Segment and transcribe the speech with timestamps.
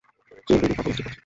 [0.47, 1.19] জি, দিদি কাপড় ইস্ত্রি করছে।